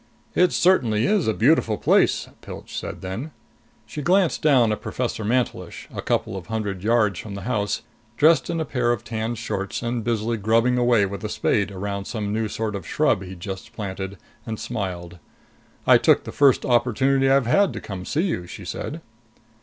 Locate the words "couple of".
6.01-6.47